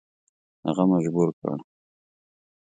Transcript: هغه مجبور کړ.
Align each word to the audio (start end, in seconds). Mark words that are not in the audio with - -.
هغه 0.65 0.83
مجبور 0.91 1.29
کړ. 1.39 1.49